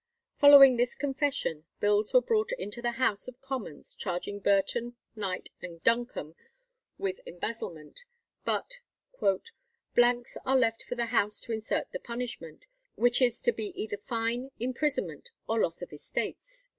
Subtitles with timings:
[0.39, 5.83] Following this confession, bills were brought into the House of Commons charging Burton, Knight, and
[5.83, 6.33] Duncombe
[6.97, 7.99] with embezzlement,
[8.43, 8.79] but
[9.93, 13.97] "blanks are left for the House to insert the punishment, which is to be either
[13.97, 16.67] fine, imprisonment, or loss of estates."